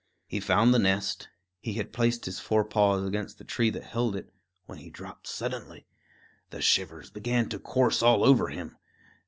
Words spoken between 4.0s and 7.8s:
it, when he dropped suddenly; the shivers began to